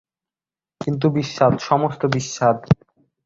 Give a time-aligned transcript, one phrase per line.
[0.81, 2.57] কিন্তু বিস্বাদ, সমস্ত বিস্বাদ!